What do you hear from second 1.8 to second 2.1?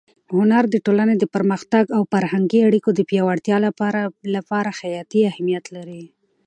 او